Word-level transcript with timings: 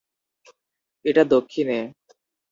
এটা 1.05 1.23
দক্ষিণে! 1.33 1.79